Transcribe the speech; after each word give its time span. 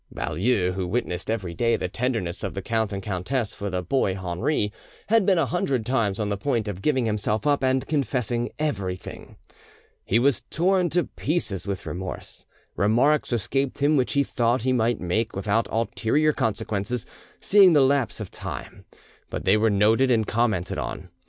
Baulieu, 0.11 0.71
who 0.73 0.87
witnessed 0.87 1.29
every 1.29 1.53
day 1.53 1.75
the 1.75 1.87
tenderness 1.87 2.43
of 2.43 2.55
the 2.55 2.63
count 2.63 2.91
and 2.91 3.03
countess 3.03 3.53
for 3.53 3.69
the 3.69 3.83
boy 3.83 4.15
Henri, 4.15 4.71
had 5.09 5.27
been 5.27 5.37
a 5.37 5.45
hundred 5.45 5.85
times 5.85 6.19
on 6.19 6.29
the 6.29 6.37
point 6.37 6.67
of 6.67 6.81
giving 6.81 7.05
himself 7.05 7.45
up 7.45 7.63
and 7.63 7.85
confessing 7.87 8.49
everything. 8.57 9.35
He 10.03 10.17
was 10.17 10.41
torn 10.49 10.89
to 10.89 11.03
pieces 11.03 11.67
with 11.67 11.85
remorse. 11.85 12.47
Remarks 12.75 13.31
escaped 13.31 13.77
him 13.77 13.95
which 13.95 14.13
he 14.13 14.23
thought 14.23 14.63
he 14.63 14.73
might 14.73 14.99
make 14.99 15.35
without 15.35 15.67
ulterior 15.69 16.33
consequences; 16.33 17.05
seeing 17.39 17.73
the 17.73 17.81
lapse 17.81 18.19
of 18.19 18.31
time, 18.31 18.85
but 19.29 19.45
they 19.45 19.55
were 19.55 19.69
noted 19.69 20.09
and 20.09 20.25
commented 20.25 20.79
on. 20.79 21.09